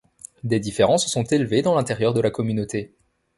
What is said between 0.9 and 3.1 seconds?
se sont élevés dans l'intérieur de la communauté.